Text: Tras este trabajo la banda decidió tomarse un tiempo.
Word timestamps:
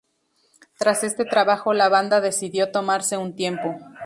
Tras 0.79 1.03
este 1.03 1.25
trabajo 1.25 1.75
la 1.75 1.87
banda 1.87 2.21
decidió 2.21 2.71
tomarse 2.71 3.17
un 3.17 3.35
tiempo. 3.35 3.77